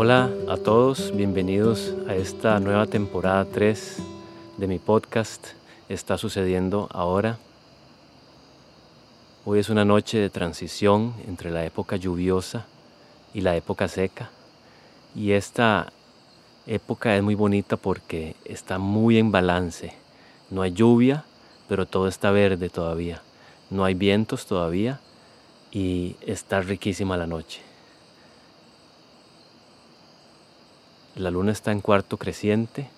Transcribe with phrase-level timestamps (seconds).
[0.00, 3.96] Hola a todos, bienvenidos a esta nueva temporada 3
[4.56, 5.44] de mi podcast.
[5.88, 7.40] Está sucediendo ahora.
[9.44, 12.66] Hoy es una noche de transición entre la época lluviosa
[13.34, 14.30] y la época seca.
[15.16, 15.92] Y esta
[16.68, 19.94] época es muy bonita porque está muy en balance.
[20.48, 21.24] No hay lluvia,
[21.68, 23.20] pero todo está verde todavía.
[23.68, 25.00] No hay vientos todavía
[25.72, 27.67] y está riquísima la noche.
[31.18, 32.88] La luna está en cuarto creciente,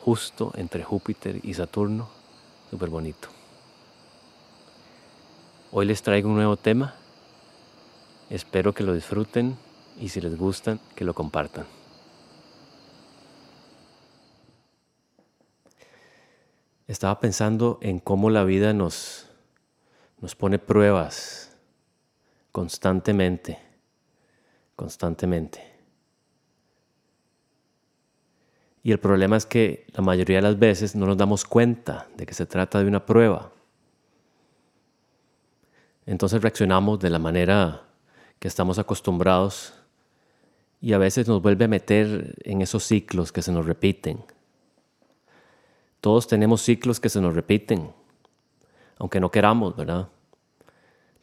[0.00, 2.08] justo entre Júpiter y Saturno.
[2.70, 3.28] Súper bonito.
[5.72, 6.94] Hoy les traigo un nuevo tema.
[8.30, 9.58] Espero que lo disfruten
[10.00, 11.66] y si les gustan, que lo compartan.
[16.88, 19.28] Estaba pensando en cómo la vida nos,
[20.22, 21.54] nos pone pruebas
[22.52, 23.58] constantemente,
[24.76, 25.75] constantemente.
[28.86, 32.24] Y el problema es que la mayoría de las veces no nos damos cuenta de
[32.24, 33.50] que se trata de una prueba.
[36.06, 37.82] Entonces reaccionamos de la manera
[38.38, 39.74] que estamos acostumbrados
[40.80, 44.24] y a veces nos vuelve a meter en esos ciclos que se nos repiten.
[46.00, 47.90] Todos tenemos ciclos que se nos repiten,
[48.98, 50.10] aunque no queramos, ¿verdad?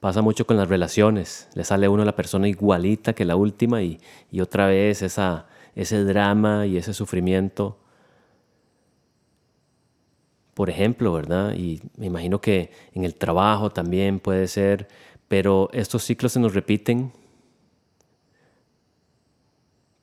[0.01, 1.47] Pasa mucho con las relaciones.
[1.53, 4.01] Le sale a uno la persona igualita que la última y,
[4.33, 7.79] y otra vez esa, ese drama y ese sufrimiento.
[10.53, 11.53] Por ejemplo, ¿verdad?
[11.55, 14.87] Y me imagino que en el trabajo también puede ser,
[15.27, 17.11] pero estos ciclos se nos repiten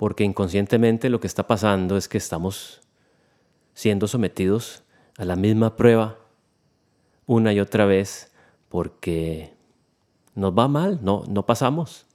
[0.01, 2.81] porque inconscientemente lo que está pasando es que estamos
[3.75, 4.83] siendo sometidos
[5.19, 6.17] a la misma prueba
[7.27, 8.33] una y otra vez
[8.71, 9.53] porque
[10.35, 12.07] nos va mal, no, no pasamos.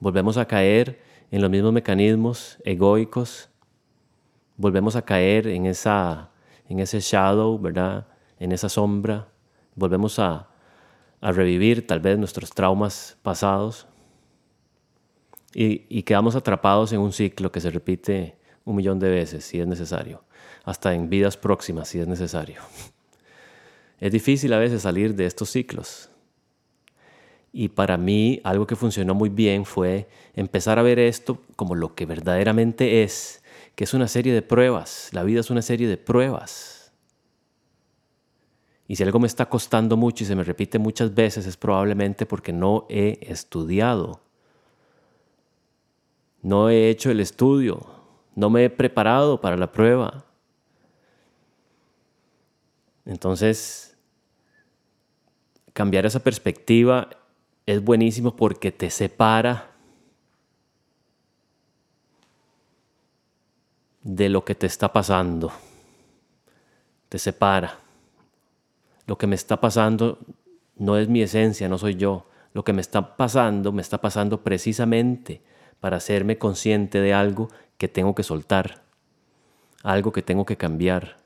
[0.00, 1.00] Volvemos a caer
[1.30, 3.50] en los mismos mecanismos egoicos,
[4.56, 6.30] volvemos a caer en, esa,
[6.68, 8.06] en ese shadow, ¿verdad?
[8.38, 9.28] En esa sombra,
[9.74, 10.48] volvemos a,
[11.20, 13.88] revivir tal vez nuestros traumas pasados.
[15.52, 19.66] Y, quedamos atrapados en un ciclo que se repite un millón de veces si es
[19.66, 20.22] necesario,
[20.64, 22.62] hasta en vidas próximas si es necesario.
[24.00, 26.08] Es difícil a veces salir de estos ciclos,
[27.52, 31.94] y para mí algo que funcionó muy bien fue empezar a ver esto como lo
[31.94, 33.42] que verdaderamente es,
[33.74, 35.08] que es una serie de pruebas.
[35.12, 36.92] La vida es una serie de pruebas.
[38.86, 42.26] Y si algo me está costando mucho y se me repite muchas veces es probablemente
[42.26, 44.20] porque no he estudiado.
[46.42, 47.86] No he hecho el estudio.
[48.34, 50.24] No me he preparado para la prueba.
[53.04, 53.96] Entonces,
[55.72, 57.08] cambiar esa perspectiva
[57.72, 59.72] es buenísimo porque te separa
[64.02, 65.52] de lo que te está pasando.
[67.10, 67.78] Te separa.
[69.06, 70.18] Lo que me está pasando
[70.76, 72.30] no es mi esencia, no soy yo.
[72.54, 75.42] Lo que me está pasando, me está pasando precisamente
[75.78, 78.82] para hacerme consciente de algo que tengo que soltar,
[79.82, 81.18] algo que tengo que cambiar.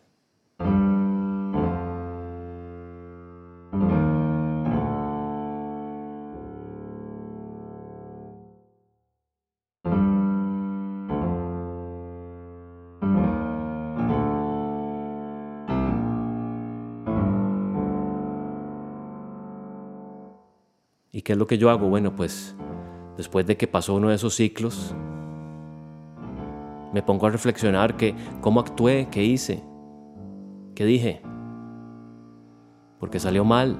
[21.14, 21.90] ¿Y qué es lo que yo hago?
[21.90, 22.56] Bueno, pues
[23.18, 24.94] después de que pasó uno de esos ciclos,
[26.94, 29.62] me pongo a reflexionar que cómo actué, qué hice,
[30.74, 31.20] qué dije,
[32.98, 33.78] porque salió mal.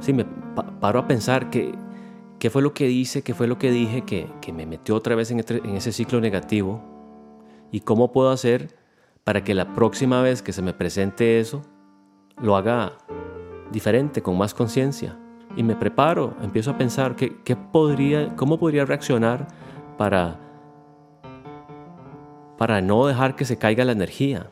[0.00, 0.26] Sí, me
[0.80, 1.74] paro a pensar que
[2.42, 5.30] ¿Qué fue lo que dice, qué fue lo que dije que, me metió otra vez
[5.30, 6.82] en, en ese ciclo negativo?
[7.70, 8.74] ¿Y cómo puedo hacer
[9.22, 11.62] para que la próxima vez que se me presente eso,
[12.42, 12.98] lo haga
[13.70, 15.16] diferente, con más conciencia?
[15.54, 19.46] Y me preparo, empiezo a pensar que, podría, cómo podría reaccionar
[19.96, 20.40] para,
[22.58, 24.50] para no dejar que se caiga la energía.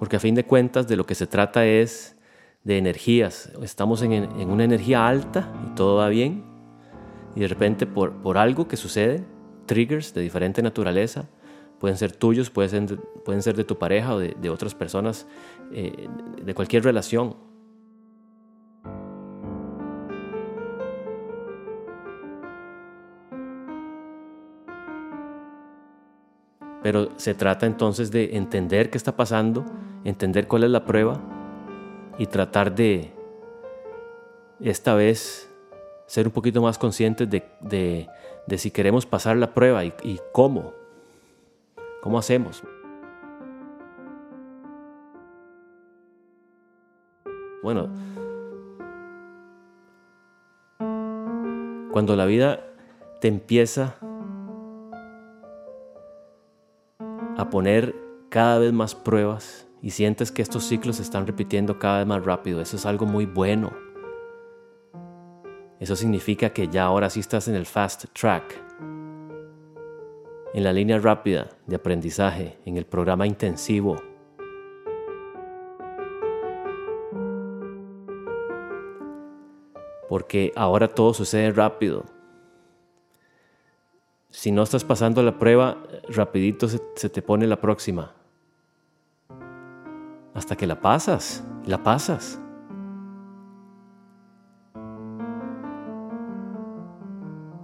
[0.00, 2.14] Porque a fin de cuentas de lo que se trata es
[2.64, 3.52] de energías.
[3.62, 6.42] Estamos en, en, una energía alta y todo va bien.
[7.36, 9.24] Y de repente por, por algo que sucede,
[9.66, 11.28] triggers de diferente naturaleza,
[11.78, 15.26] pueden ser tuyos, pueden ser, pueden ser de tu pareja o de, de otras personas,
[15.72, 16.08] eh,
[16.42, 17.36] de cualquier relación.
[26.82, 29.64] Pero se trata entonces de entender qué está pasando,
[30.04, 31.33] entender cuál es la prueba
[32.18, 33.12] y tratar de,
[34.60, 35.50] esta vez,
[36.06, 38.08] ser un poquito más conscientes de,
[38.56, 40.74] si queremos pasar la prueba y, y cómo.
[42.02, 42.62] ¿Cómo hacemos?
[47.62, 47.88] Bueno,
[51.90, 52.60] cuando la vida
[53.20, 53.94] te empieza
[57.38, 57.94] a poner
[58.28, 62.24] cada vez más pruebas y sientes que estos ciclos se están repitiendo cada vez más
[62.24, 63.70] rápido, eso es algo muy bueno.
[65.78, 68.44] Eso significa que ya ahora sí estás en el fast track,
[70.54, 73.96] en la línea rápida de aprendizaje, en el programa intensivo.
[80.08, 82.06] Porque ahora todo sucede rápido.
[84.30, 88.23] Si no estás pasando la prueba, rapidito se, te pone la próxima.
[90.44, 92.38] Hasta que la pasas, la pasas.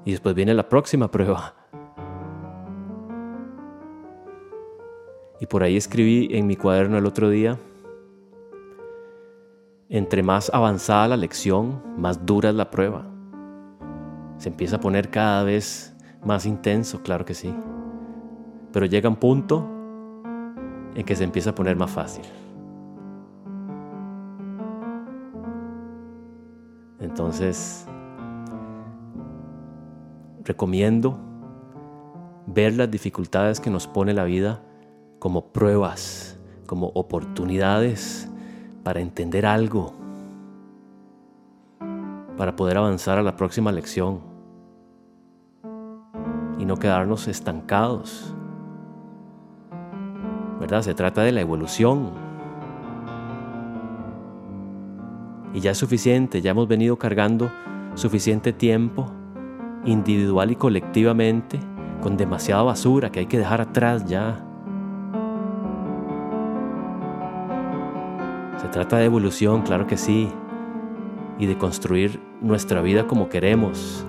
[0.06, 1.54] Y después viene la próxima prueba.
[5.40, 7.58] Y por ahí escribí en mi cuaderno el otro día,
[9.90, 13.04] entre más avanzada la lección, más dura es la prueba.
[14.38, 15.94] Se empieza a poner cada vez
[16.24, 17.54] más intenso, claro que sí.
[18.72, 19.68] Pero llega un punto
[20.94, 22.24] en que se empieza a poner más fácil.
[27.10, 27.86] Entonces,
[30.44, 31.18] recomiendo
[32.46, 34.62] ver las dificultades que nos pone la vida
[35.18, 38.28] como pruebas, como oportunidades
[38.84, 39.92] para entender algo,
[42.36, 44.20] para poder avanzar a la próxima lección
[46.60, 48.32] y no quedarnos estancados.
[50.60, 50.82] ¿Verdad?
[50.82, 52.29] Se trata de la evolución.
[55.52, 57.50] Y ya es suficiente, ya hemos venido cargando
[57.94, 59.10] suficiente tiempo
[59.84, 61.58] individual y colectivamente
[62.00, 64.44] con demasiada basura que hay que dejar atrás ya.
[68.60, 70.28] Se trata de evolución, claro que sí,
[71.38, 74.04] y de construir nuestra vida como queremos,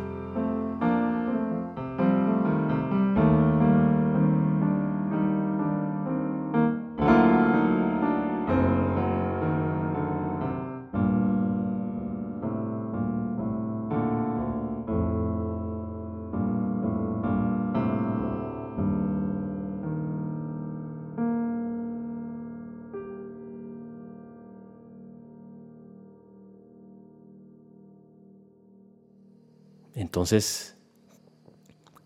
[30.02, 30.76] Entonces,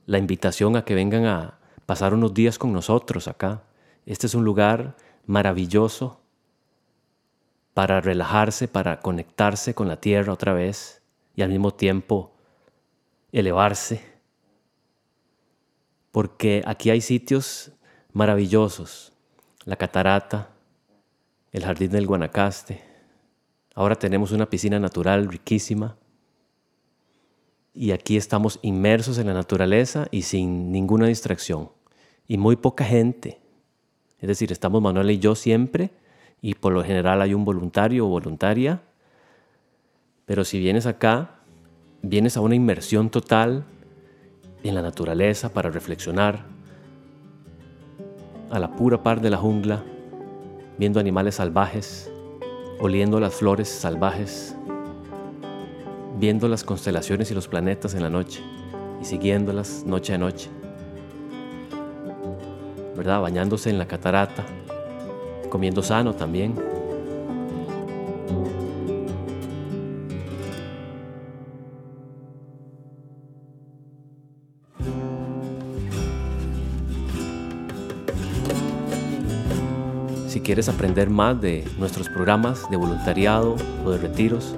[0.06, 3.64] la invitación a que vengan a pasar unos días con nosotros acá.
[4.06, 6.20] Este es un lugar maravilloso
[7.74, 11.04] para relajarse, para conectarse con la tierra otra vez
[11.38, 12.34] y al mismo tiempo
[13.32, 14.04] elevarse.
[16.12, 17.72] Porque aquí hay sitios
[18.12, 19.14] maravillosos.
[19.64, 20.50] La catarata,
[21.54, 22.84] el jardín del Guanacaste.
[23.74, 25.96] Ahora tenemos una piscina natural riquísima
[27.76, 31.70] y aquí estamos inmersos en la naturaleza y sin ninguna distracción.
[32.26, 33.42] Y muy poca gente.
[34.20, 35.92] Es decir, estamos Manuel y yo siempre
[36.42, 38.82] y por lo general hay un voluntario o voluntaria.
[40.26, 41.42] Pero si vienes acá,
[42.02, 43.66] vienes a una inmersión total
[44.64, 46.46] en la naturaleza para reflexionar,
[48.50, 49.84] a la pura par de la jungla,
[50.78, 52.10] viendo animales salvajes,
[52.80, 54.55] oliendo las flores salvajes
[56.18, 58.42] viendo las constelaciones y los planetas en la noche
[59.02, 60.50] y siguiéndolas noche a noche.
[62.96, 63.22] ¿Verdad?
[63.22, 64.46] Bañándose en la catarata,
[65.50, 66.56] comiendo sano también.
[80.28, 84.56] Si quieres aprender más de nuestros programas de voluntariado o de retiros,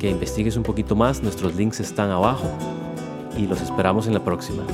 [0.00, 1.22] que investigues un poquito más.
[1.22, 2.50] Nuestros links están abajo
[3.36, 4.64] y los esperamos en la próxima.